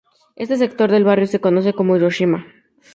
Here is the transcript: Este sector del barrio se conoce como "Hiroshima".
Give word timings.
Este 0.35 0.55
sector 0.57 0.89
del 0.89 1.03
barrio 1.03 1.27
se 1.27 1.39
conoce 1.39 1.73
como 1.73 1.95
"Hiroshima". 1.95 2.47